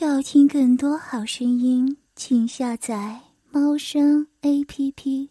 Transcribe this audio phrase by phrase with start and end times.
[0.00, 5.30] 要听更多好声音，请下载猫声 A P P。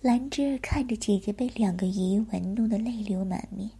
[0.00, 3.70] 兰芝儿看着姐姐被两个姨玩弄的泪流满面，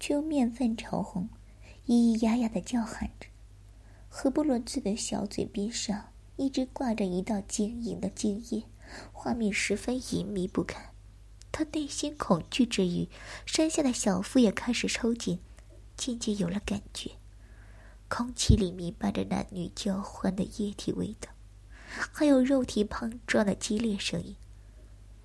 [0.00, 1.28] 却又面泛潮红，
[1.86, 3.28] 咿咿呀呀的叫喊着。
[4.08, 8.64] 何不伦自的小嘴边上一直挂着一道晶莹的晶液，
[9.12, 10.90] 画面十分隐秘不堪。
[11.52, 13.08] 他内心恐惧之余，
[13.46, 15.38] 山下的小腹也开始抽紧，
[15.96, 17.12] 渐渐有了感觉。
[18.16, 21.28] 空气里弥漫着男女交换的液体味道，
[22.12, 24.36] 还有肉体碰撞的激烈声音。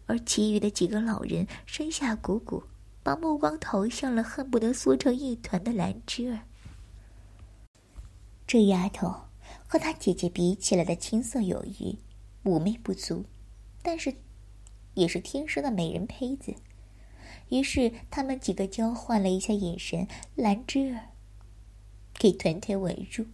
[0.07, 2.63] 而其余的几个老人身下鼓鼓，
[3.03, 6.39] 把目光投向了恨不得缩成一团的兰芝儿。
[8.47, 9.13] 这丫头
[9.67, 11.95] 和她姐姐比起来的青涩有余，
[12.43, 13.23] 妩媚不足，
[13.83, 14.11] 但是
[14.95, 16.55] 也是天生的美人胚子。
[17.49, 21.09] 于是他们几个交换了一下眼神，兰芝儿。
[22.19, 23.25] 给团团围住，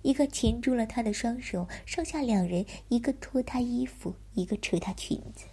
[0.00, 5.44] 一个擒住了他的双手，上下两人，一个脱他衣服，一个扯他裙子，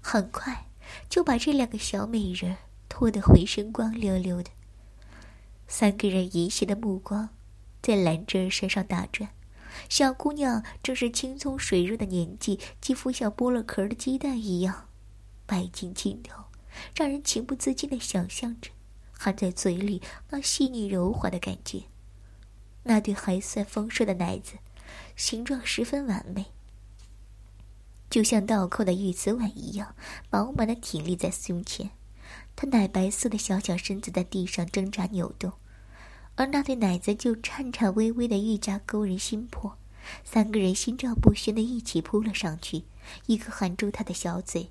[0.00, 0.66] 很快
[1.10, 2.56] 就把这两个小美人
[2.88, 4.50] 脱得浑身光溜溜的。
[5.68, 7.28] 三个人淫邪的目光
[7.82, 9.30] 在兰芝身上打转，
[9.90, 14.88] 小姑娘正是青葱水润的年纪，肌肤像剥了壳的鸡蛋一样
[15.44, 16.44] 白净清透，
[16.96, 18.70] 让人情不自禁的想象着
[19.12, 21.82] 含在嘴里那细腻柔滑的感觉。
[22.84, 24.54] 那对还算丰硕的奶子，
[25.16, 26.46] 形状十分完美，
[28.08, 29.94] 就像倒扣的玉瓷碗一样，
[30.28, 31.90] 饱满的挺立在胸前。
[32.56, 35.52] 他奶白色的小小身子在地上挣扎扭动，
[36.36, 39.76] 而那对奶子就颤颤巍巍的愈加勾人心魄。
[40.24, 42.84] 三个人心照不宣的一起扑了上去，
[43.26, 44.70] 一个含住他的小嘴，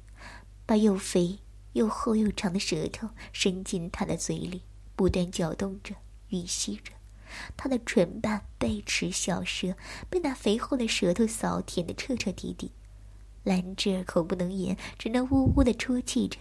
[0.66, 1.40] 把又肥
[1.74, 4.64] 又厚又长的舌头伸进他的嘴里，
[4.96, 5.96] 不断搅动着，
[6.30, 6.99] 吮吸着。
[7.56, 9.76] 他的唇瓣、背齿、小舌
[10.10, 12.72] 被那肥厚的舌头扫舔得彻彻底底，
[13.44, 16.40] 兰芝儿口不能言，只能呜呜的啜泣着，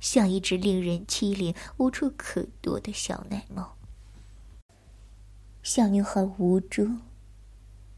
[0.00, 3.76] 像一只令人凄怜、无处可躲的小奶猫。
[5.62, 6.88] 小女孩无助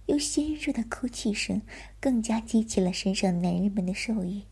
[0.06, 1.62] 又鲜热的哭泣声，
[1.98, 4.42] 更加激起了身上男人们的兽欲。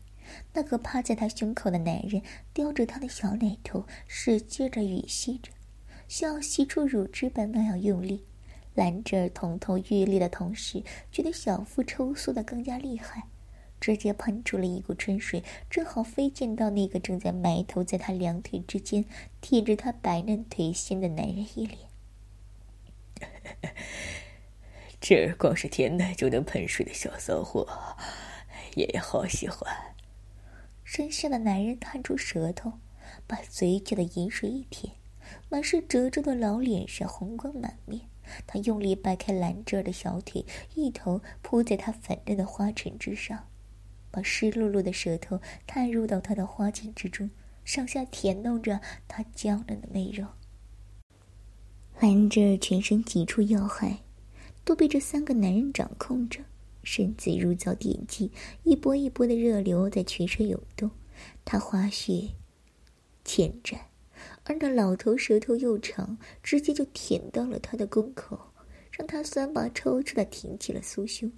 [0.53, 2.23] 那个趴在她胸口的男人
[2.53, 5.51] 叼着她的小奶头，使劲的吮吸着。
[6.13, 8.23] 像吸出乳汁般那样用力，
[8.75, 13.23] 兰芝儿疼痛欲裂的同时，觉得小腹抽缩的更加厉害，
[13.81, 19.03] 直接喷出了一股春水，正好飞溅到那个正在埋头在她两腿之间
[19.41, 21.79] 舔着她白嫩腿心的男人一脸。
[25.01, 27.67] 这儿光是舔奶就能喷水的小骚货，
[28.75, 29.95] 爷爷好喜欢。
[30.83, 32.73] 身下的男人探出舌头，
[33.25, 34.93] 把嘴角的饮水一舔。
[35.49, 38.01] 满是褶皱的老脸上红光满面，
[38.47, 40.45] 他用力掰开兰芝儿的小腿，
[40.75, 43.47] 一头扑在她粉嫩的花唇之上，
[44.09, 47.29] 把湿漉漉的舌头探入到她的花茎之中，
[47.63, 50.25] 上下舔弄着她娇嫩的媚肉。
[51.99, 53.99] 兰芝儿全身几处要害，
[54.63, 56.41] 都被这三个男人掌控着，
[56.83, 58.31] 身子如遭电击，
[58.63, 60.89] 一波一波的热流在全身涌动，
[61.45, 62.29] 她花穴
[63.23, 63.79] 浅展。
[64.45, 68.51] 而那老头舌头又长，直接就舔到了他的宫口，
[68.91, 71.31] 让他酸麻抽搐的挺起了酥胸，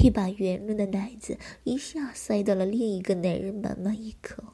[0.00, 4.44] 一把圆润的奶子一下塞到了另一个男人满满一口。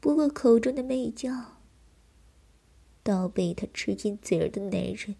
[0.00, 1.58] 不过口中的媚叫，
[3.02, 5.16] 倒被他吃进嘴儿的男人，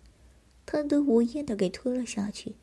[0.64, 2.54] 贪得无厌的给吞了下去。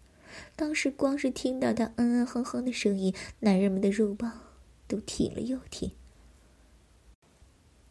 [0.55, 4.41] 当时光是听到他嗯嗯哼哼的声音，男人们的肉棒
[4.87, 5.91] 都挺了又挺。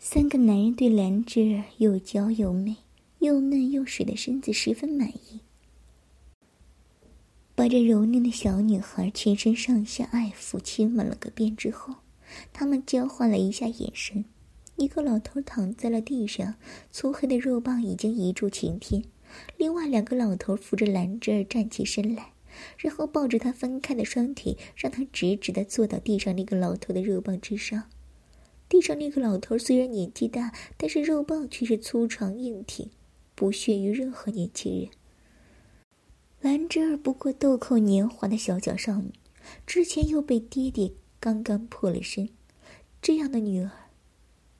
[0.00, 2.76] 三个男人对兰芝儿又娇又美、
[3.18, 5.40] 又嫩又水的身子十分满意，
[7.56, 11.96] 把这柔嫩的小女孩全身上下爱抚亲吻了个遍之后，
[12.52, 14.24] 他们交换了一下眼神。
[14.76, 16.54] 一个老头躺在了地上，
[16.92, 19.02] 粗黑的肉棒已经一柱擎天；
[19.56, 22.34] 另外两个老头扶着兰芝儿站起身来，
[22.78, 27.82] 然后抱着她分开的双腿，让她直直的坐到地上那个老头的肉棒之上。
[28.68, 32.90] 地上那个老头虽然年纪大，但是肉棒却是粗长硬挺，
[33.34, 34.90] 不逊于任何年轻人。
[36.40, 39.12] 兰芝儿不过豆蔻年华的小脚少女，
[39.66, 42.28] 之前又被爹爹刚刚破了身，
[43.00, 43.70] 这样的女儿，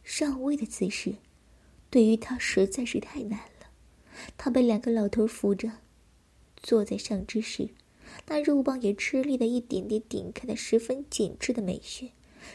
[0.02, 1.16] 上位的姿势，
[1.90, 3.69] 对于她实在是太难了。
[4.37, 5.70] 她被两个老头扶着，
[6.56, 7.69] 坐在上之时，
[8.26, 12.10] 那肉棒也吃力的一点点顶开了十分紧致的美穴。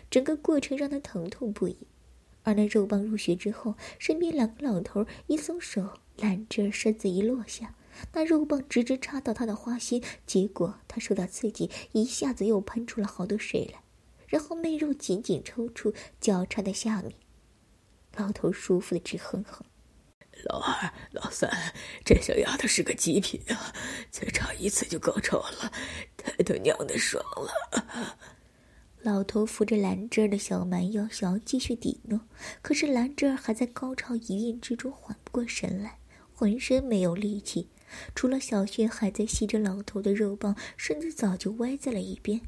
[0.10, 1.78] 整个过程让他疼痛不已，
[2.44, 7.76] 而那肉棒入穴之后，身边两个老头一松手，兰芝身子一落下，
[8.14, 13.82] 那肉棒直直插到他的花心，结果他受到刺激，一下子又喷出了好多水来，
[14.28, 17.14] 然后媚肉紧紧抽搐，交叉在下面。
[18.16, 19.66] 老头舒服的直哼哼。
[20.46, 21.50] 老二、老三，
[22.04, 23.74] 这小丫头是个极品啊！
[24.12, 25.72] 才插一次就高潮了，
[26.18, 28.18] 太他娘的爽了！
[29.04, 32.22] 老头扶着兰芝儿的小蛮腰，想要继续抵诺，
[32.62, 35.98] 可是兰芝儿还在高潮一韵之中缓不过神来，
[36.34, 37.68] 浑身没有力气。
[38.16, 42.40] 除了小穴还在吸着老头的肉棒，身子早就歪在了一边。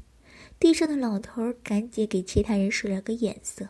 [0.58, 3.68] 地上的老头赶紧给其他人使了个眼色：“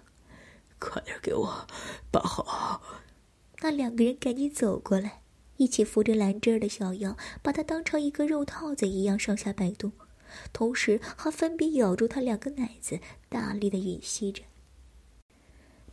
[0.78, 1.66] 快点给我
[2.12, 2.80] 把好！”
[3.62, 5.22] 那两个人赶紧走过来，
[5.56, 9.90] 一起扶着兰芝儿的小腰，把她当成一个肉套子一样上下摆动，
[10.52, 14.43] 同时还分别咬住他两个奶子，大力的吮吸着。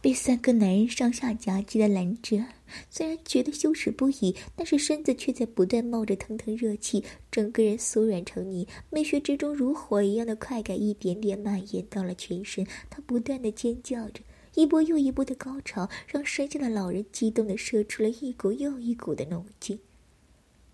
[0.01, 2.43] 被三个男人上下夹击的兰芝，
[2.89, 7.01] 虽然觉得羞耻不已，但是身子却在不断冒着腾腾热气，
[7.31, 14.21] 整个人酥软成泥，美穴之中如火一样的快感一点点蔓延到了全身，她不断的尖叫着。
[14.55, 19.79] 一波又一波的高潮，让身下的老人激动的射出了一股又一股的浓劲。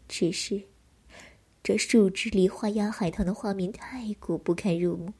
[0.08, 0.60] 只是，
[1.62, 5.14] 这树枝梨花压海棠的画面太过不堪入目。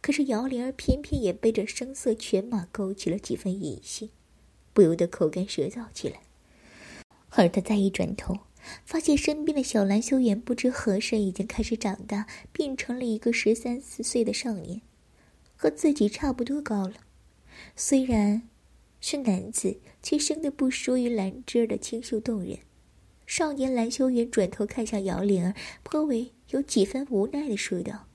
[0.00, 4.10] 可是姚灵儿偏偏也被这声色犬马勾起了几分淫心，
[4.72, 6.20] 不由得口干舌燥起来。
[7.30, 8.38] 而他再一转头，
[8.84, 14.82] 发现身边的小兰修远不知何时已经开始长大，变成了一个十三四岁的少年，
[15.56, 16.94] 和自己差不多高了。
[17.74, 18.42] 虽然
[19.00, 22.58] 是男子，却生得不输于兰芝儿的清秀动人。
[23.34, 28.06] 少年蓝修云转头看向姚灵儿，颇为有几分无奈的说道：“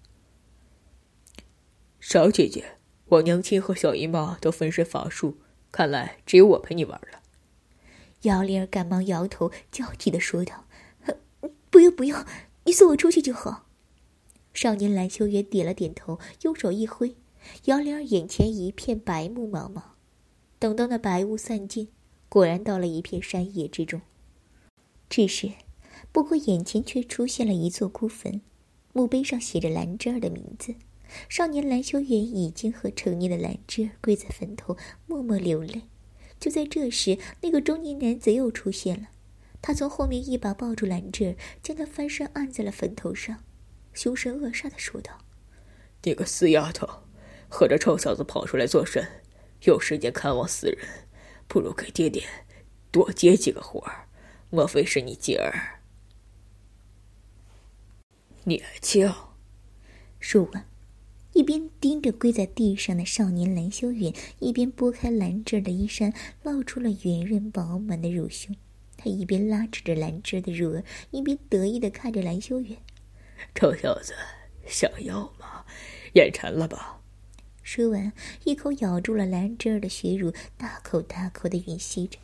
[2.00, 5.40] 少姐姐，我娘亲和小姨妈都分身乏术，
[5.72, 7.24] 看来只有我陪你玩了。”
[8.30, 10.66] 姚灵儿赶忙摇头，焦急的说道
[11.72, 12.24] ：“不用不用，
[12.66, 13.66] 你送我出去就好。”
[14.54, 17.16] 少年蓝修云点了点头，用手一挥。
[17.64, 19.82] 姚灵儿眼前一片白雾茫茫，
[20.60, 21.88] 等到那白雾散尽，
[22.30, 24.00] 果然到了一片山野之中。
[25.10, 25.54] 只是，
[26.12, 28.42] 不过眼前却出现了一座孤坟，
[28.94, 30.76] 墓碑上写着兰芝儿的名字。
[31.30, 34.76] 少年兰修远已经和成年的兰芝儿跪在坟头，
[35.06, 35.84] 默默流泪。
[36.40, 39.08] 就在这时，那个中年男子又出现了，
[39.62, 43.44] 他从后面一把抱住兰芝儿，将她翻身按在了坟头上，
[43.94, 45.20] 凶神恶煞的说道
[46.04, 46.88] ：“你个死丫头！”
[47.50, 49.08] 和这臭小子跑出来做甚？
[49.64, 50.78] 有时间看望死人，
[51.48, 52.24] 不如给爹爹
[52.92, 54.07] 多接几个活儿。
[54.50, 55.82] 莫非是你姐儿？
[58.46, 59.14] 年轻。
[60.20, 60.66] 说完，
[61.34, 66.14] 一边盯着跪在地上的少年蓝修远，一边拨开兰芝的衣衫，
[66.44, 68.56] 露出了圆润饱满的乳胸。
[68.96, 72.78] 他一边拉扯着兰芝的乳儿，一边得意的看着蓝修远
[73.54, 74.14] ：“臭小子，
[74.66, 75.66] 想要吗？
[76.14, 77.02] 眼馋了吧？”
[77.62, 78.14] 说完，
[78.46, 82.18] 一口咬住了兰芝儿的血乳，大口大口的吮吸着，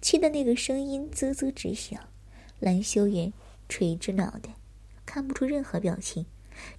[0.00, 1.98] 气得那个声音啧啧直响。
[2.60, 3.32] 蓝修远
[3.68, 4.56] 垂着脑袋，
[5.06, 6.26] 看不出任何表情。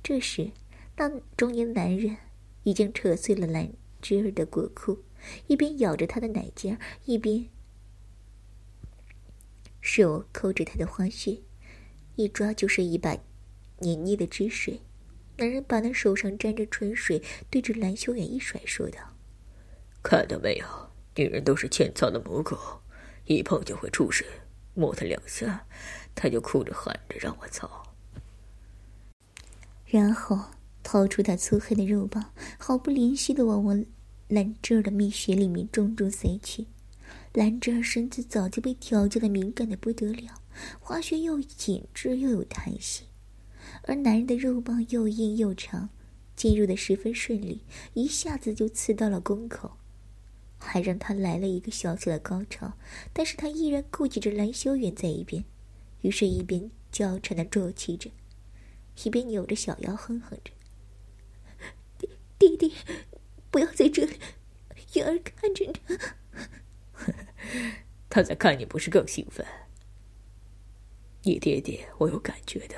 [0.04, 0.51] 这时，
[0.98, 2.18] 那中年男人
[2.63, 3.71] 已经扯碎了兰
[4.01, 5.04] 芝儿的裹裤，
[5.48, 7.48] 一边咬着她的奶尖，一边
[9.80, 11.38] 手抠着她的花穴，
[12.18, 13.17] 一抓就是一把
[13.79, 14.82] 黏腻的汁水。
[15.38, 19.00] 男人把那手上沾着春水对着蓝修远一甩，说道
[20.03, 20.65] ：“看到没有，
[21.15, 22.58] 女人都是欠操的母狗，
[23.29, 24.25] 一碰就会出水，
[24.74, 25.67] 摸他两下，
[26.15, 27.83] 他就哭着喊着让我操。”
[29.86, 30.45] 然后
[30.81, 33.86] 掏出他粗黑的肉棒，毫不怜惜的往我
[34.29, 36.65] 兰芝儿的蜜穴里面重重塞去。
[37.33, 40.41] 兰芝儿身子早就被调教的敏感的不得了，
[40.79, 43.05] 花穴又紧致又有弹性。
[43.83, 45.89] 而男人的肉棒又硬又长，
[46.36, 47.62] 进入的十分顺利，
[47.93, 49.77] 一下子就刺到了宫口，
[50.60, 52.74] 还让他来了一个小小的高潮。
[53.13, 55.44] 但是他依然顾及着蓝修远在一边，
[56.01, 58.12] 于是，一边娇嗔的啜泣着，
[59.04, 60.51] 一边扭着小腰哼哼着
[61.98, 62.74] ：“弟弟弟，
[63.50, 64.20] 不要在这里，
[64.94, 65.80] 云儿看着呢。”
[68.10, 69.46] 他在看你，不是更兴奋？
[71.24, 72.75] 你爹爹，我有感觉的。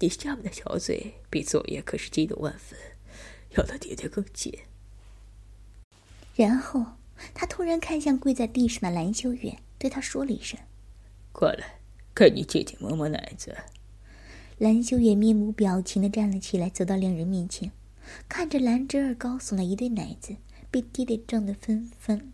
[0.00, 2.78] 你下面的小嘴比昨夜可是激动万分，
[3.50, 4.58] 要他爹爹更紧。
[6.34, 6.84] 然后
[7.32, 10.58] 他突然看向跪在地上的蓝修远，对他说了一声
[11.32, 11.80] ：“过来，
[12.14, 13.56] 给你姐姐摸摸奶子。”
[14.58, 17.72] 蓝修远面无表情的站了起来，走到两人面前，
[18.28, 20.36] 看着兰芝儿高耸的一对奶子
[20.70, 22.32] 被爹爹撞得纷纷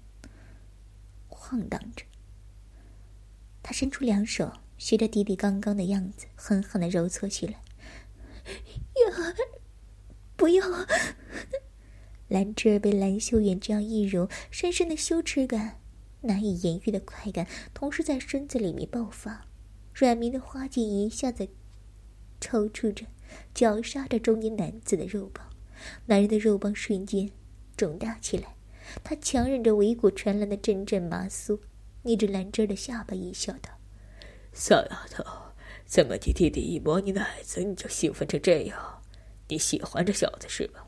[1.28, 2.04] 晃荡着，
[3.62, 7.54] 他伸出两手学着弟弟刚刚的样子，狠狠的揉搓起来。
[8.50, 9.34] 呀，
[10.36, 10.64] 不要！
[12.30, 15.80] 兰芝儿被蓝秀远这样一揉，深深的羞耻感、
[16.20, 17.44] 难以言喻的快感
[17.74, 19.46] 同时在身子里面爆发，
[19.92, 21.48] 软绵的花茎一下子
[22.40, 23.04] 抽搐着，
[23.52, 25.50] 绞杀着中年男子的肉棒。
[26.06, 27.28] 男人的肉棒瞬间
[27.76, 28.54] 肿大起来，
[29.02, 31.58] 他强忍着尾骨传来的阵阵麻酥，
[32.02, 33.70] 捏着兰芝儿的下巴，一笑道
[34.54, 35.24] ：“小丫头，
[35.84, 39.02] 怎么你弟弟一摸你奶子，你就兴奋成这样？
[39.48, 40.86] 你喜欢这小子是吧？”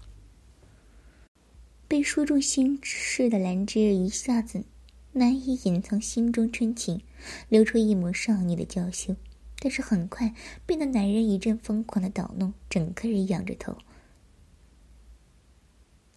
[1.93, 4.65] 被说中心事的兰芝一下子
[5.13, 7.03] 难以隐藏心中春情，
[7.51, 9.15] 流出一抹少女的娇羞，
[9.59, 10.35] 但是很快
[10.65, 13.77] 被那男人一阵疯狂的捣弄，整个人仰着头，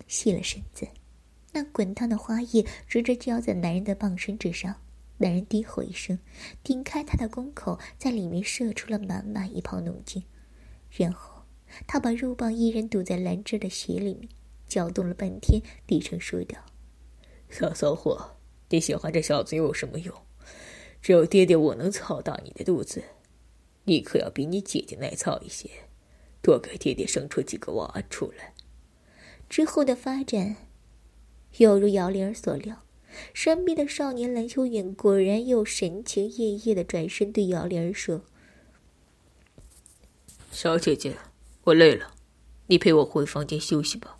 [0.08, 0.88] 细了身子，
[1.52, 4.78] 那滚烫的花叶直直浇在男人的棒身之上。
[5.18, 6.18] 男人低吼一声，
[6.64, 10.24] 顶开他的宫口，在里面射出了满满一泡浓精，
[10.90, 11.44] 然后
[11.86, 14.30] 他把肉棒一人堵在兰芝的血里面。
[14.68, 16.58] 搅动了半天，低声说道
[17.50, 18.38] ：“小骚货，
[18.70, 20.14] 你喜欢这小子又有什么用？
[21.02, 23.04] 只有爹爹我能操大你的肚子，
[23.84, 25.70] 你可要比你姐姐耐操一些，
[26.42, 28.54] 多给爹爹生出几个娃出来。”
[29.48, 30.56] 之后的发展，
[31.58, 32.82] 犹如姚灵儿所料，
[33.34, 38.24] 身边的少年蓝秋远果然又神情奕奕的转身对姚灵儿说
[40.52, 41.16] ：“小姐姐，
[41.66, 42.16] 我累了，
[42.66, 44.18] 你陪我回房间休息吧。”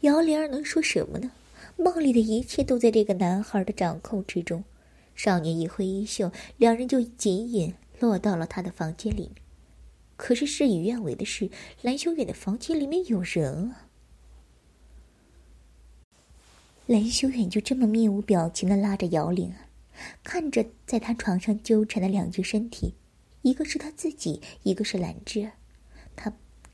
[0.00, 1.30] 姚玲儿能说什么呢？
[1.76, 4.62] 梦里的一切都在这个男孩的掌控之中。
[5.14, 9.30] 少年一挥衣袖，两人就紧紧落到了他的房间里。
[10.16, 11.50] 可是事与愿违的是，
[11.82, 13.88] 蓝修远的房间里面有人啊！
[16.86, 19.70] 蓝修远就这么面无表情的拉着姚玲儿，
[20.22, 22.94] 看着在他床上纠缠的两具身体，
[23.42, 25.50] 一个是他自己，一个是兰芝，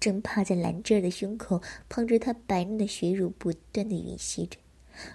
[0.00, 4.58] 正趴在兰芝儿的胸口，捧着她白嫩的血乳，不断的吮吸着；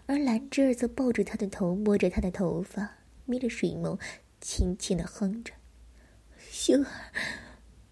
[0.05, 3.99] 而兰芝儿则抱着他的头，摸着他的头发，眯着水眸，
[4.39, 5.51] 轻轻的哼着
[6.51, 6.85] ：“秀儿，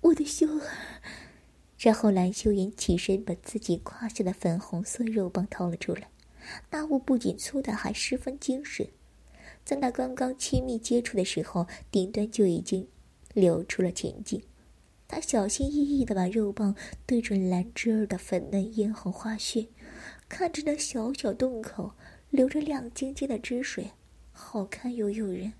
[0.02, 0.62] 我的秀儿。”
[1.80, 6.08] 然后蓝秀妍起身，把自己胯下的粉红色肉棒掏了出来，
[6.70, 8.88] 那物不仅粗大，还十分精神，
[9.66, 12.88] 在那刚刚亲密接触的时候，顶端就已经
[13.34, 14.42] 流出了前劲。
[15.14, 19.68] 他小心翼翼的把肉棒对准兰芝儿的粉嫩嫣红花穴，
[20.28, 21.92] 看着那小小洞口
[22.32, 23.92] 流着亮晶晶的汁水，
[24.32, 25.54] 好看又诱人。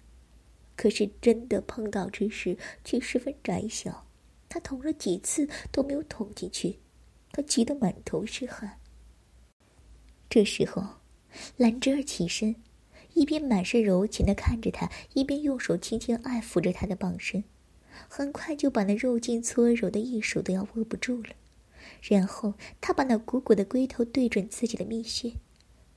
[0.76, 4.08] 可是真的碰到之时，却十分窄小。
[4.50, 6.80] 他捅了几次都没有捅进去，
[7.32, 8.80] 他急得满头是汗。
[10.32, 10.84] 这时候，
[11.58, 12.56] 兰芝儿起身，
[13.14, 17.44] 一边满是柔情的看着他，一边用手轻轻爱抚着他的棒身。
[18.08, 21.30] 很快就把那肉劲搓揉的一手都要握不住了，
[22.02, 25.34] 然后他把那鼓鼓的龟头对准自己的蜜穴，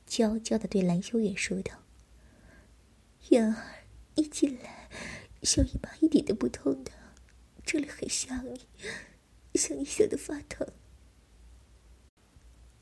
[0.07, 1.73] 娇娇的对蓝修远说道
[3.31, 3.85] ：“远儿，
[4.15, 4.89] 一进来，
[5.43, 6.93] 小姨妈一点都不痛的，
[7.65, 8.61] 这里很想你，
[9.55, 10.67] 想你想的发疼。”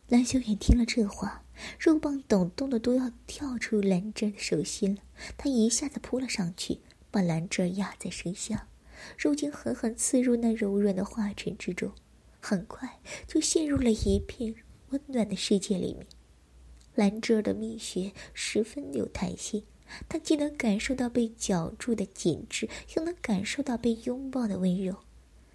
[0.09, 1.45] 蓝修远听了这话，
[1.79, 5.03] 肉棒抖动的都要跳出兰芝的手心了，
[5.39, 6.81] 他一下子扑了上去，
[7.11, 8.69] 把兰芝压在身下。
[9.17, 11.93] 肉茎狠狠刺入那柔软的花尘之中，
[12.41, 14.55] 很快就陷入了一片
[14.91, 16.07] 温暖的世界里面。
[16.95, 19.65] 兰芝儿的蜜穴十分有弹性，
[20.09, 24.99] 她既能感受到被绞住的紧致，又能感受到被拥抱的温柔。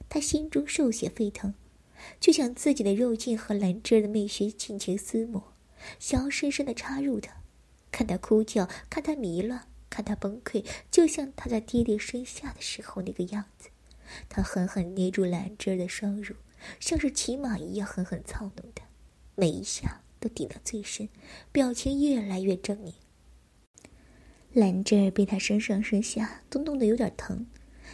[0.10, 1.54] 她心中兽血沸腾，
[2.20, 5.54] 就想自己的肉茎和兰芝儿的蜜穴尽情厮磨，
[5.98, 7.42] 想要深深的插入她，
[7.90, 9.69] 看她哭叫，看她迷乱。
[9.90, 13.70] 看他崩溃，就像他在爹爹生下的时候那个样子。
[14.28, 16.36] 他狠狠捏住兰芝儿的双乳，
[16.80, 18.86] 像是骑马一样狠狠操弄她，
[19.36, 21.10] 每一下都顶到最深，
[21.52, 22.94] 表情越来越狰狞。
[24.52, 27.46] 兰芝儿被他身上生下都弄得有点疼，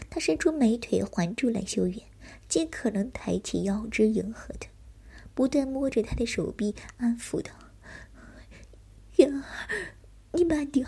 [0.09, 1.99] 他伸出美腿环住兰修远，
[2.47, 4.69] 尽可能抬起腰肢迎合他，
[5.33, 7.51] 不断摸着他的手臂，安抚道
[9.17, 9.43] ：“远儿，
[10.31, 10.87] 你慢点。”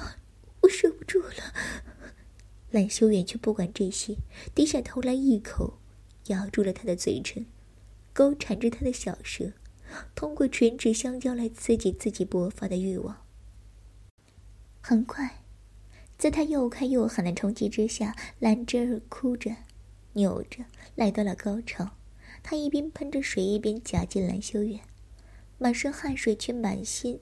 [0.78, 1.56] 受不住了，
[2.70, 4.18] 蓝修远却不管这些，
[4.54, 5.80] 低下头来，一口
[6.28, 7.48] 咬住了他的嘴唇，
[8.14, 9.54] 勾缠着他的小舌，
[10.14, 13.26] 通过唇齿相交来刺激自己勃发的欲望。
[14.80, 15.42] 很快，
[16.16, 19.56] 在他又快又狠的冲击之下，兰芝儿哭着、
[20.14, 21.94] 扭着来到了高潮。
[22.44, 24.82] 他一边喷着水，一边夹进蓝修远，
[25.58, 27.20] 满身汗水却满心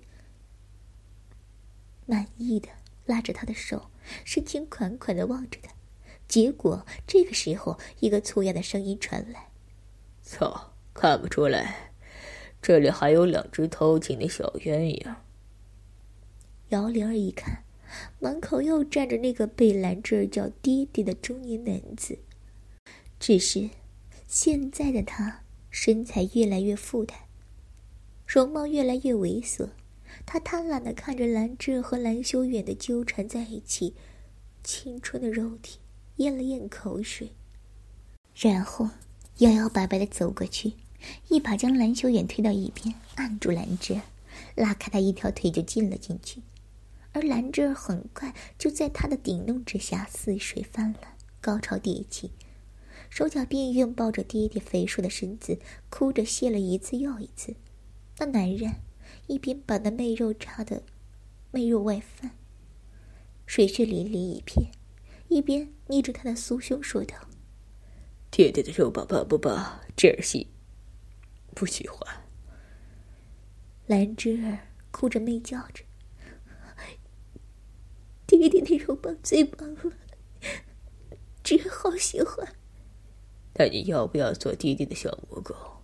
[2.06, 2.68] 满意的。
[3.06, 3.90] 拉着他的手，
[4.24, 5.72] 深情款款的望着他，
[6.28, 9.50] 结果这个时候，一个粗哑的声音传来
[10.24, 11.92] ：“操，看不出来，
[12.62, 15.16] 这里还有两只偷情的小鸳鸯。”
[16.70, 17.64] 姚玲儿一看，
[18.20, 22.18] 门口又站着那个被兰芝儿叫爹爹的中年男子。
[23.20, 23.70] 只是，
[24.28, 27.28] 现在的他身材越来越富态，
[28.26, 29.70] 容貌越来越猥琐。
[30.26, 33.96] 他贪婪的看着兰芝和蓝修远的纠缠在一起，
[34.64, 35.80] 青春的肉体，
[36.18, 37.32] 咽了咽口水，
[38.36, 38.90] 然后
[39.38, 40.74] 摇摇摆摆的走过去，
[41.30, 44.02] 一把将蓝修远推到一边，按住兰芝，
[44.56, 46.42] 拉开他一条腿就进了进去。
[47.12, 52.32] 而兰芝很快就在他的顶弄之下似水泛滥，高潮迭起，
[53.10, 57.56] 手脚并用抱着爹爹肥硕的身子，哭着泄了一次又一次。
[58.18, 58.76] 那男人
[59.28, 60.84] 一边把那媚肉插的
[61.52, 62.32] 媚肉外翻，
[63.46, 64.72] 水血淋漓一片，
[65.30, 67.16] 一边捏着他的酥胸说道
[68.30, 69.80] ：“爹爹的肉棒棒不棒？
[69.96, 70.48] 这儿喜
[71.54, 72.24] 不喜欢。”
[73.88, 74.60] 兰芝儿
[74.92, 75.84] 哭着媚叫着。
[78.28, 79.94] 爹爹的肉棒最棒了，
[81.44, 82.56] 真好喜欢。
[83.54, 85.75] 那你要不要做爹爹的小母狗？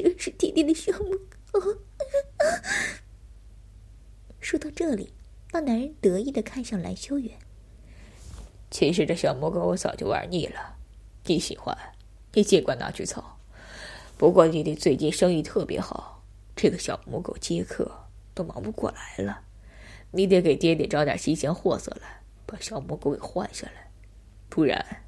[0.00, 0.12] 啊，要！
[0.12, 1.14] 这是爹爹的小母
[1.50, 1.78] 狗。
[4.40, 5.12] 说到这里，
[5.52, 7.38] 那男人得意的看向蓝修远。
[8.70, 10.76] 其实这小母狗我早就玩腻了，
[11.24, 11.76] 你喜欢，
[12.32, 13.38] 你尽管拿去操。
[14.16, 16.24] 不过爹爹最近生意特别好，
[16.56, 17.90] 这个小母狗接客
[18.34, 19.42] 都忙不过来了。
[20.10, 23.90] 你得给爹爹找点新鲜货色来，把小母狗给换下来，
[24.48, 25.04] 不然，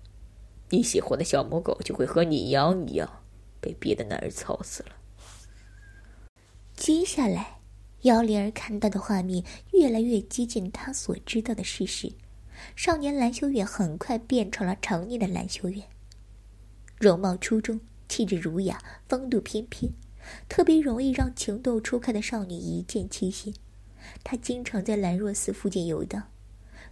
[0.69, 3.20] 你喜欢的小母狗就会和你一样一样，
[3.61, 4.91] 被别的男人操死了。
[6.75, 7.59] 接下来，
[8.03, 12.13] 姚灵儿看到的画面越来越接近她所知道的事实。
[12.77, 15.83] 少年蓝修远很快变成了成年的蓝修远，
[16.99, 19.91] 容貌出众，气质儒雅，风度翩翩，
[20.49, 23.55] 特别容易让情窦初开的少女一见倾心。
[24.23, 26.31] 他经常在兰若寺附近游荡，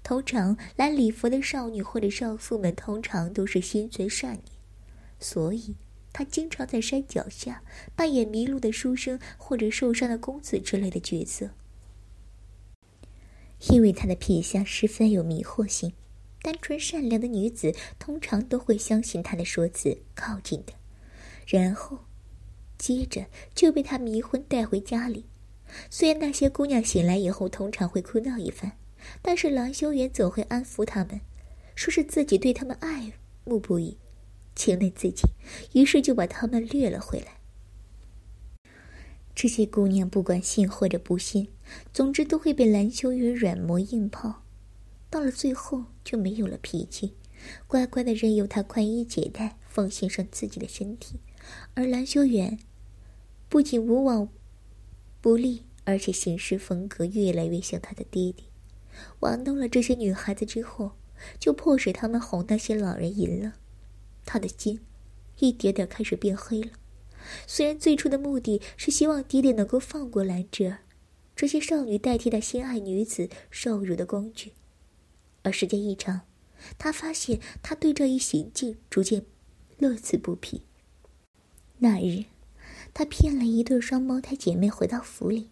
[0.02, 4.44] 通常来礼佛的少女或者少妇们通常都是心存善念，
[5.18, 5.74] 所以
[6.12, 7.62] 他经常在山脚下
[7.94, 11.50] 扮演迷路的书生或者受伤的公子之类的角色。
[13.70, 15.92] 因为他的皮相十分有迷惑性，
[16.42, 20.72] 单纯善良的女子通常都会相信他的说辞，靠近的，
[21.46, 21.98] 然后，
[22.78, 25.26] 接着就被他迷昏带回家里。
[25.90, 28.78] 虽然那些姑娘醒来以后通常会哭闹一番，
[29.20, 31.20] 但是郎修远总会安抚她们，
[31.74, 33.12] 说是自己对她们爱
[33.44, 33.98] 慕不已，
[34.58, 35.22] 情难自己，
[35.72, 37.38] 于是就把她们掠了回来。
[39.34, 41.46] 这些姑娘不管信或者不信，
[41.92, 44.42] 总之都会被蓝修远软磨硬泡，
[45.08, 47.14] 到了最后就没有了脾气，
[47.68, 51.20] 乖乖的任由他宽衣解带，奉献上自己的身体，
[51.74, 52.58] 而蓝修远
[53.48, 54.28] 不仅无往。
[55.20, 58.44] 不利，而且行事风格越来越像他的爹爹。
[59.20, 60.92] 玩弄了这些女孩子之后，
[61.38, 63.54] 就迫使他们哄那些老人淫了。
[64.28, 64.80] 他的心
[65.38, 66.72] 一点点开始变黑了。
[67.46, 70.80] 虽然最初的目的是希望爹爹能够放过兰芝儿，
[71.34, 74.52] 这些少女代替他心爱女子受辱的工具，
[75.42, 76.20] 而时间一长，
[76.76, 79.24] 他发现他对这一行径逐渐
[79.78, 80.62] 乐此不疲。
[81.78, 82.26] 那日。
[82.94, 85.50] 他骗了一对双胞胎姐妹回到府里，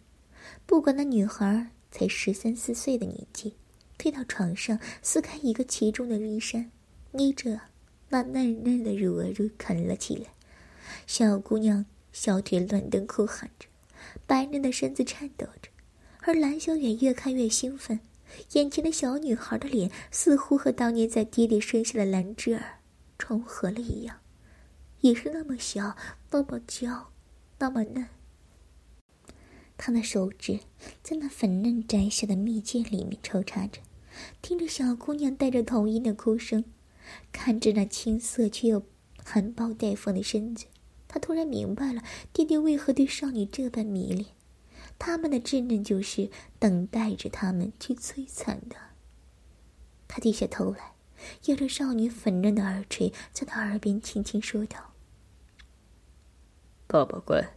[0.64, 3.54] 不管那女孩才十三四岁的年纪，
[3.98, 6.72] 推到床上撕开一个其中的衣衫，
[7.12, 7.60] 捏着
[8.08, 10.26] 那嫩嫩的乳儿就啃了起来。
[11.06, 13.66] 小姑娘小腿乱蹬哭喊着，
[14.26, 15.70] 白嫩的身子颤抖着，
[16.20, 18.00] 而蓝小远越看越兴奋，
[18.52, 22.78] 眼前的小女孩的脸似乎和当年在爹爹生下的兰芝儿
[23.18, 24.18] 重合了一样，
[25.00, 25.96] 也是那么小，
[26.30, 27.12] 那么娇。
[27.58, 28.06] 那么嫩，
[29.78, 30.60] 他的手指
[31.02, 33.80] 在那粉嫩窄小的蜜饯里面抽插着，
[34.42, 36.62] 听着小姑娘带着童音的哭声，
[37.32, 38.84] 看着那青涩却又
[39.24, 40.66] 含苞待放的身子，
[41.08, 44.26] 他突然明白了爹爹为何对少女这般迷恋，
[44.98, 48.76] 他们的稚嫩就是等待着他们去摧残的。
[50.08, 50.92] 他低下头来，
[51.46, 54.92] 压着少女粉嫩的耳垂，在她耳边轻轻说道。
[56.86, 57.56] 爸爸乖，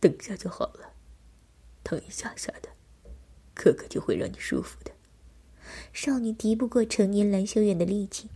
[0.00, 0.94] 等一下就好了，
[1.84, 2.70] 疼一下下的，
[3.54, 4.90] 哥哥就会让你舒服的。
[5.92, 8.28] 少女敌不过成年蓝修远的力气，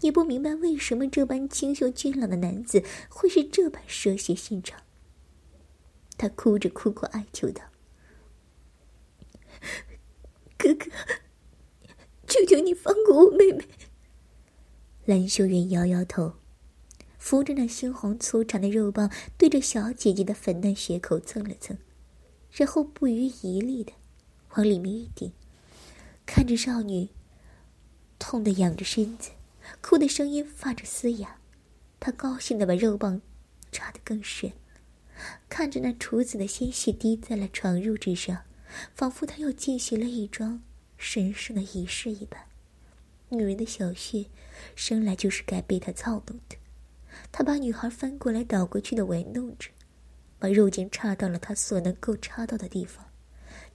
[0.00, 4.82] 也不明白为什么这般清秀俊朗的男子会是这般蛇蝎心肠。
[6.18, 7.62] 他哭着苦苦哀求道
[10.56, 10.90] ：“哥哥，
[12.26, 13.64] 求求你放过我妹妹。
[15.04, 16.34] 蓝秀媛摇摇头，
[17.18, 21.76] 扶着那猩红粗长的肉棒，对着小姐姐的粉嫩血口蹭了蹭，
[22.50, 23.92] 然后不遗余力的
[24.54, 25.32] 往里面一顶，
[26.24, 27.10] 看着少女
[28.18, 29.30] 痛的仰着身子，
[29.80, 31.38] 哭的声音发着嘶哑，
[32.00, 33.20] 他高兴的把肉棒
[33.72, 34.52] 插得更深，
[35.48, 38.42] 看着那处子的鲜血滴在了床褥之上，
[38.94, 40.62] 仿佛他又进行了一桩
[40.96, 42.40] 神圣的仪式一般。
[43.28, 44.26] 女人的小穴，
[44.74, 46.56] 生来就是该被他操弄的。
[47.32, 49.70] 他把女孩翻过来倒过去的玩弄着，
[50.38, 53.04] 把肉茎插到了他所能够插到的地方，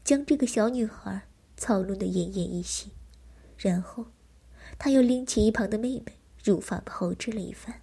[0.04, 1.22] 将这个小女孩
[1.58, 2.92] 操弄得奄奄一息。
[3.58, 4.06] 然后，
[4.84, 6.14] 他又拎起一旁的妹妹，
[6.44, 7.82] 如法炮制了一番。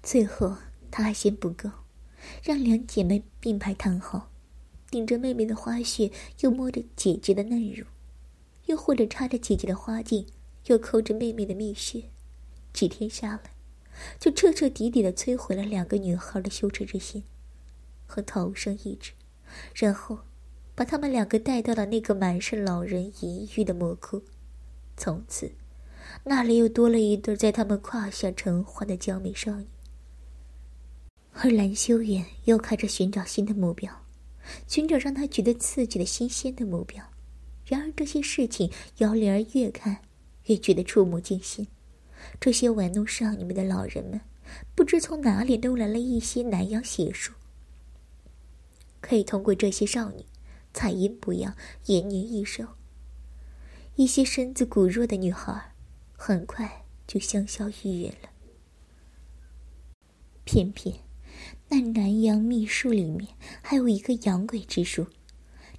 [0.00, 1.68] 最后，他还嫌不够，
[2.44, 4.30] 让两姐妹并排躺好，
[4.88, 7.84] 顶着妹妹的花穴，又摸着姐姐的嫩乳。
[8.66, 10.28] 又或者插着姐姐的花茎，
[10.66, 12.04] 又抠着妹妹的蜜穴，
[12.72, 13.50] 几天下来，
[14.20, 17.24] 就彻彻底底的摧毁了两个女孩的羞耻之心
[18.06, 19.10] 和逃生意志，
[19.74, 20.20] 然后
[20.76, 24.22] 把他们两个带到了那个满是老人淫欲的魔窟。
[24.96, 25.52] 从此，
[26.24, 29.66] 那里又多了一对在他们胯下成欢的娇美少女。
[31.32, 34.04] 而蓝修远又开始寻找新的目标，
[34.68, 37.02] 寻找让他觉得刺激的新鲜的目标。
[37.64, 40.02] 然而这些事情，姚灵儿越看
[40.44, 41.66] 越觉得触目惊心。
[42.38, 44.20] 这些玩弄少女们的老人们，
[44.74, 47.32] 不知从哪里弄来了一些南洋邪术，
[49.00, 50.26] 可以通过这些少女，
[50.74, 52.66] 采阴补阳，延年益寿。
[53.96, 55.74] 一些身子骨弱的女孩，
[56.16, 58.30] 很快就香消玉殒了。
[60.44, 60.96] 偏偏
[61.68, 63.28] 那南洋秘术里面
[63.62, 65.06] 还有一个养鬼之术。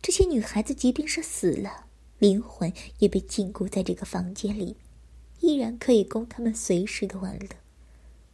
[0.01, 1.87] 这些女孩子即便是死了，
[2.19, 4.77] 灵魂也被禁锢在这个房间里，
[5.39, 7.47] 依然可以供他们随时的玩乐。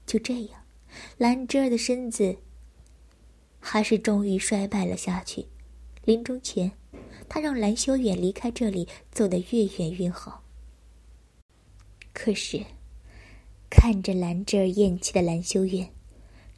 [0.05, 0.63] 就这样，
[1.17, 2.37] 兰芝儿的身子
[3.59, 5.47] 还是终于衰败了下去。
[6.03, 6.71] 临终前，
[7.29, 10.43] 他让蓝修远离开这里，走得越远越好。
[12.11, 12.65] 可是，
[13.69, 15.91] 看着兰芝儿厌弃的蓝修远，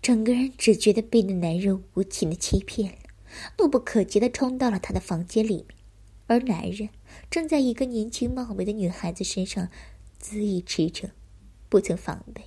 [0.01, 2.97] 整个人只觉得被那男人无情的欺骗了。
[3.59, 5.67] 怒不可遏的冲到了他的房间里面，
[6.27, 6.89] 而男人
[7.29, 9.69] 正在一个年轻貌美的女孩子身上
[10.21, 11.11] 恣意驰骋，
[11.69, 12.45] 不曾防备，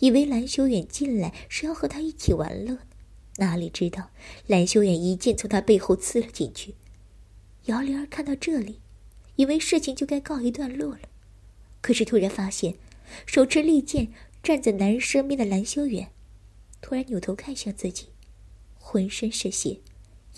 [0.00, 2.78] 以为蓝修远进来是要和他一起玩乐
[3.38, 4.10] 哪里知道
[4.46, 6.74] 蓝修远一剑从他背后刺了进去。
[7.66, 8.80] 姚灵儿看到这里，
[9.36, 11.00] 以为事情就该告一段落了，
[11.80, 12.74] 可是突然发现
[13.26, 16.10] 手持利剑站在男人身边的蓝修远，
[16.80, 18.06] 突然扭头看向自己，
[18.78, 19.78] 浑身是血。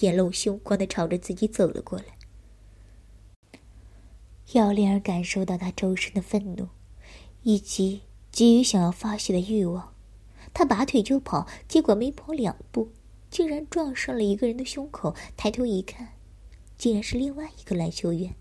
[0.01, 2.05] 眼露凶光的朝着自己走了过来。
[4.53, 6.69] 姚玲儿感受到他周身的愤怒，
[7.43, 9.93] 以及急于想要发泄的欲望，
[10.55, 12.93] 他拔腿就跑，结果没跑两步，
[13.29, 15.17] 竟然撞上了一个人的胸口。
[15.37, 16.13] 抬头一看，
[16.79, 18.37] 竟然是另外一个蓝修远，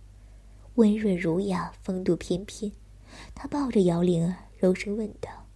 [0.76, 2.72] 温润儒雅，风度翩翩。
[3.34, 5.48] 他抱着姚玲儿，柔声问道：“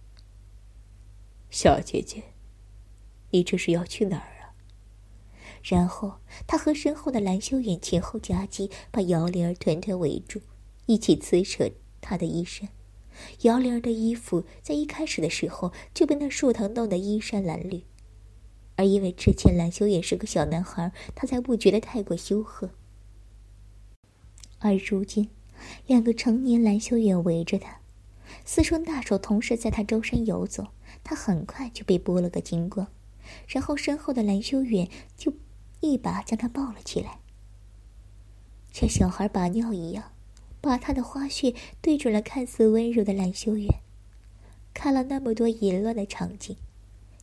[1.48, 2.24] 小姐姐，
[3.30, 4.52] 你这是要去哪儿啊？”
[5.62, 6.18] 然后，
[6.48, 10.40] 他和身后的蓝修远前后夹击，把姚玲儿团团围住，
[10.86, 12.68] 一起撕扯她的衣衫。
[13.42, 17.82] 姚玲儿的衣服在一开始的时候就被那树藤弄得衣衫褴褛，
[18.82, 22.70] 而因为之前蓝修远是个小男孩，他才不觉得太过羞涩。
[24.58, 25.28] 而如今，
[25.86, 27.78] 两个成年蓝修远围着他，
[28.44, 30.66] 四双大手同时在他周身游走，
[31.04, 32.88] 他很快就被剥了个精光，
[33.46, 35.32] 然后身后的蓝修远就。
[35.84, 37.18] 一把将他抱了起来，
[38.72, 40.12] 像小孩把尿一样，
[40.60, 43.68] 把他的花穴对准了看似温柔的蓝修远。
[44.72, 46.56] 看了那么多淫乱的场景，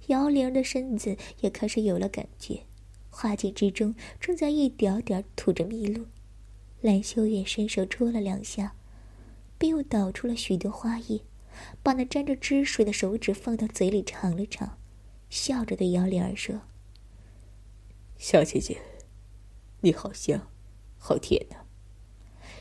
[0.09, 2.63] 姚灵儿的身子也开始有了感觉，
[3.09, 6.07] 花茎之中正在一点点吐着蜜露。
[6.81, 8.75] 蓝修远伸手戳了两下，
[9.57, 11.21] 便又倒出了许多花叶，
[11.83, 14.79] 把那沾着汁水的手指放到嘴里尝了尝，
[15.29, 16.61] 笑着对姚玲儿说。
[18.17, 18.81] 小姐姐，
[19.81, 20.47] 你好香，
[20.97, 21.57] 好甜呐！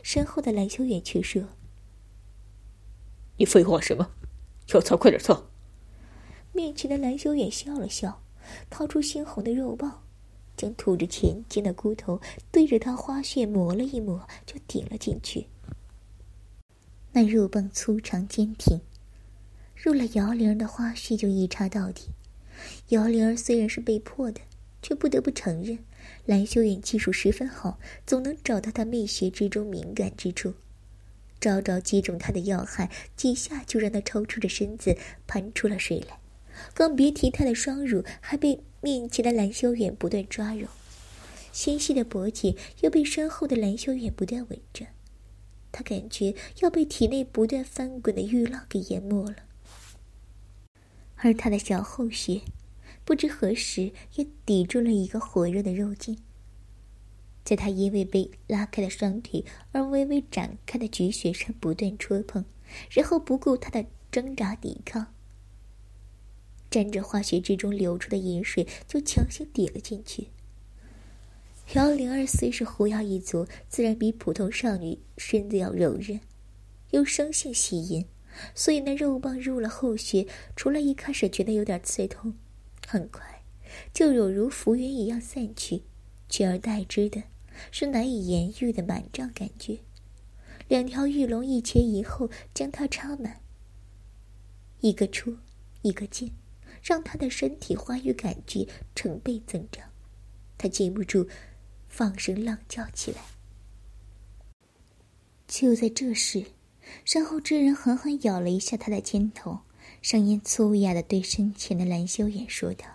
[0.03, 1.45] 身后的蓝修远却说
[3.39, 4.11] ：“你废话什么？
[4.75, 5.51] 要操快点操！”
[6.59, 8.21] 面前的蓝修远笑了笑，
[8.69, 10.03] 掏出猩红的肉棒，
[10.57, 15.47] 将吐着前尖的骨头对着他花穴磨了一磨，就顶了进去。
[17.13, 18.81] 那肉棒粗长坚挺，
[19.77, 22.09] 入了姚灵儿的花穴就一插到底。
[22.89, 24.41] 姚灵儿虽然是被迫的。
[24.81, 25.81] 却不得不承认，
[26.25, 30.55] 蓝修远技术十分好，总能找到他媚穴之中敏感之处。
[31.41, 36.18] 招招击中他的要害，几下就让他抽搐着身子喷出了水来，
[36.75, 40.69] 更别提他的双乳还被面前的蓝修远不断抓揉，
[41.53, 44.87] 纤细的脖颈又被身后的蓝修远不断吻着，
[45.73, 49.37] 他感觉要被体内不断翻滚的欲浪给淹没了，
[51.17, 52.41] 而他的小后穴，
[53.05, 56.19] 不知何时也抵住了一个火热的肉劲。
[57.45, 59.43] 在他因为被拉开的双腿
[59.73, 62.45] 而微微展开的菊穴上不断戳碰，
[62.91, 65.15] 然后不顾他的挣扎抵抗，
[66.71, 70.29] 沾着花穴之中流出的饮水就强行抵了进去。
[71.75, 76.21] 姚灵儿虽是狐妖一族，自然比普通少女身子要柔韧，
[76.91, 78.07] 又生性喜淫，
[78.55, 80.27] 所以那肉棒入了后穴，
[80.57, 82.35] 除了一开始觉得有点刺痛，
[82.87, 83.43] 很快
[83.93, 85.83] 就有如浮云一样散去，
[86.29, 87.23] 取而代之的。
[87.73, 89.81] 是难以言喻的满胀感觉，
[90.69, 93.41] 两条玉龙一前一后将它插满，
[94.81, 95.37] 一个出，
[95.83, 96.31] 一个进，
[96.89, 99.85] 让他的身体欢愉感觉成倍增长。
[100.57, 101.29] 他禁不住
[101.87, 103.19] 放声浪叫起来。
[105.47, 106.47] 就在这时，
[107.05, 109.59] 身后之人狠狠咬了一下他的肩头，
[110.01, 112.87] 声音粗哑的对身前的蓝修远说道：“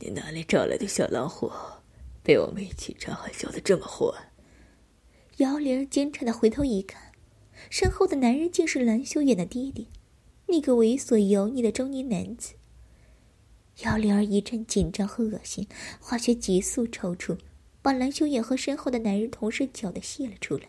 [0.00, 1.50] 你哪里找来的小老虎？”
[2.22, 4.12] 被我们一起扎，还笑的这么欢。
[5.38, 7.12] 姚玲儿惊诧的回头一看，
[7.70, 9.86] 身后的男人竟是蓝修远的爹爹，
[10.48, 12.54] 那个猥琐油腻的中年男子。
[13.84, 15.68] 姚玲儿一阵紧张和恶心，
[16.00, 17.38] 化学急速抽搐，
[17.80, 20.64] 把蓝修远和身后的男人同时搅得泄了出来。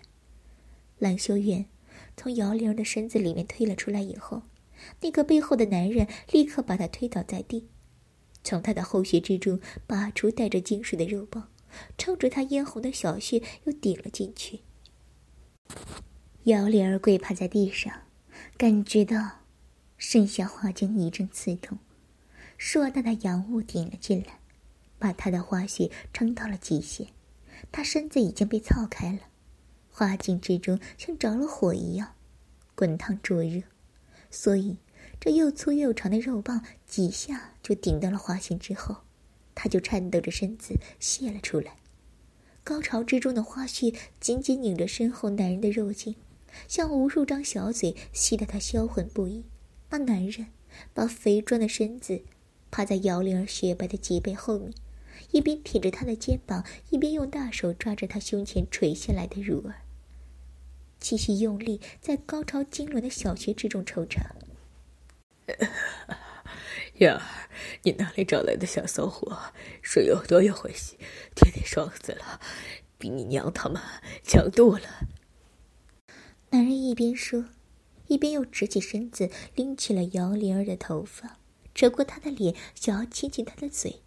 [0.99, 1.65] 蓝修远
[2.15, 4.43] 从姚玲儿的身子里面推了出来以后，
[5.01, 7.67] 那个背后的男人立刻把他推倒在地。
[8.43, 11.49] 从他的后穴之中拔出带着精水的肉棒，
[11.97, 14.59] 冲着他嫣红的小穴又顶了进去。
[16.43, 17.91] 姚莲儿跪趴在地上，
[18.55, 19.41] 感觉到
[19.97, 21.79] 身下花茎一阵刺痛，
[22.59, 24.39] 硕大的阳物顶了进来，
[24.99, 27.07] 把他的花絮撑到了极限。
[27.71, 29.19] 他身子已经被操开了，
[29.89, 32.13] 花茎之中像着了火一样，
[32.75, 33.63] 滚烫灼热，
[34.29, 34.77] 所以。
[35.21, 38.97] 这又粗又长的肉棒几下就顶到了花心之后，
[39.55, 41.77] 他就颤抖着身子泄了出来。
[42.63, 46.15] 高潮之中的花絮紧紧拧着身后男人的肉茎，
[46.67, 49.43] 像无数张小嘴吸得他销魂不已。
[49.89, 50.47] 那男人
[50.93, 52.21] 把肥壮的身子
[52.71, 54.73] 趴在姚灵儿雪白的脊背后面，
[55.31, 59.81] 一边挺着她的肩膀，一边用大手抓着她胸前垂下来的乳儿，
[60.99, 64.35] 继续用力在高潮痉挛的小穴之中抽插。
[66.95, 67.21] 燕儿，
[67.83, 69.53] 你哪里找来的小骚货？
[69.81, 70.97] 水有多有欢喜，
[71.35, 72.39] 天天爽死了，
[72.97, 73.81] 比你娘他们
[74.23, 75.07] 强多了。
[76.51, 77.45] 男人一边说，
[78.07, 81.38] 一边又直起身子，拎起了姚灵儿的头发，
[81.79, 84.01] 扯过他的脸，想要亲亲他的嘴。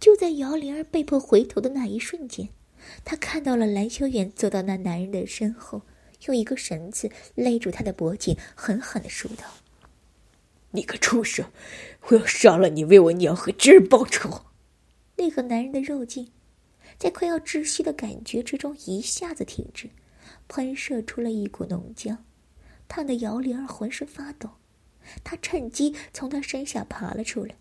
[0.00, 2.48] 就在姚灵儿被迫回头的那一瞬间，
[3.04, 5.82] 她看到了蓝修远走到那男人的身后，
[6.26, 9.44] 用一个绳子勒住他的脖颈，狠狠的说道。
[10.72, 11.46] 你个畜生！
[12.08, 14.46] 我要杀了你，为我娘和侄儿报仇！
[15.14, 16.32] 那个男人的肉劲，
[16.98, 19.90] 在快要窒息的感觉之中一下子停止，
[20.48, 22.16] 喷射出了一股浓浆，
[22.88, 24.50] 烫得姚灵儿浑身发抖。
[25.24, 27.56] 他趁机从他身下爬了出来，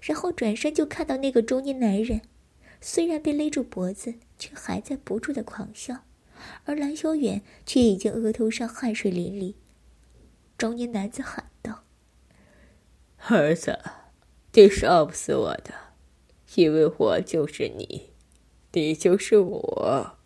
[0.00, 2.22] 然后转身就看到那个中年男人，
[2.80, 6.04] 虽然被勒住脖子，却还在不住的狂笑，
[6.64, 9.54] 而蓝小远却已经额头上汗水淋漓。
[10.58, 11.84] 中年男子喊道。
[13.28, 13.80] 儿子，
[14.52, 15.74] 你杀不死我的，
[16.54, 18.10] 因为我就是你，
[18.72, 20.16] 你就是我。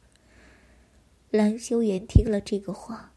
[1.31, 3.14] 蓝修远听了这个话，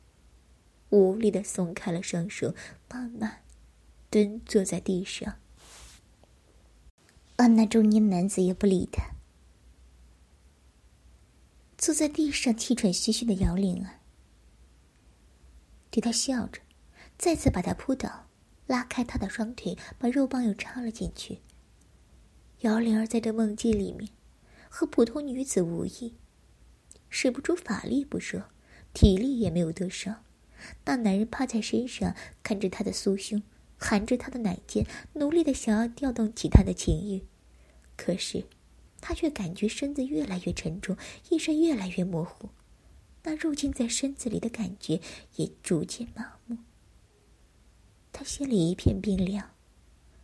[0.90, 2.54] 无力的松开了双手，
[2.94, 3.44] 慢慢
[4.10, 5.40] 蹲坐在地上。
[7.36, 9.16] 而那中年男子也不理他，
[11.78, 14.00] 坐在地上气喘吁吁的姚玲儿，
[15.90, 16.62] 对他笑着，
[17.18, 18.28] 再次把他扑倒。
[18.66, 21.40] 拉开他的双腿，把肉棒又插了进去。
[22.62, 24.10] 姚灵儿在这梦境里面，
[24.70, 26.16] 和普通女子无异，
[27.10, 28.46] 使不出法力不说，
[28.94, 30.24] 体力也没有多少。
[30.86, 33.42] 那男人趴在身上，看着她的酥胸，
[33.78, 37.22] 含着她的奶尖，努力的想要调动起她的情欲，
[37.96, 38.46] 可是，
[39.00, 40.96] 他却感觉身子越来越沉重，
[41.30, 42.50] 意识越来越模糊，
[43.24, 45.02] 那入侵在身子里的感觉
[45.36, 46.58] 也逐渐麻木。
[48.14, 49.52] 他心里一片冰凉，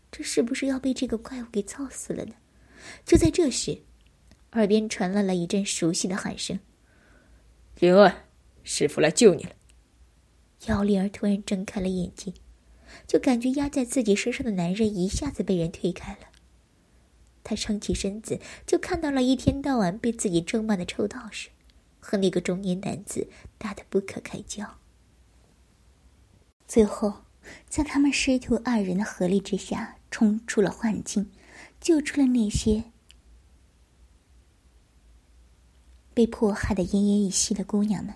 [0.09, 2.35] 这是不是要被这个怪物给操死了呢？
[3.05, 3.81] 就在这时，
[4.53, 6.57] 耳边传来了一阵熟悉的喊声
[7.79, 8.25] ：“灵儿，
[8.63, 9.51] 师傅来救你了。”
[10.65, 12.33] 姚丽儿突然睁开了眼睛，
[13.07, 16.19] 就感觉压在自己身上的男人一下子被人推开了。
[17.43, 21.49] 她撑起身子，就看到了一天到晚被自己咒骂的臭道士，
[21.99, 24.77] 和那个中年男子打得不可开交。
[26.67, 27.23] 最后，
[27.67, 31.31] 在他们师徒二人的合力之下，冲出了幻境，
[31.79, 32.83] 救出了那些
[36.13, 38.13] 被迫害的奄奄一息的姑娘们，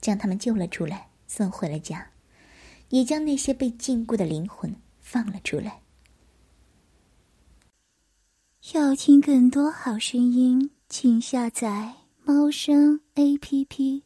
[0.00, 1.10] 将他们救了出来。
[1.26, 2.10] 送回了家，
[2.88, 5.80] 也将那些被禁锢的灵魂放了出来。
[8.72, 14.04] 要听更多好声音，请下载猫声 A P P。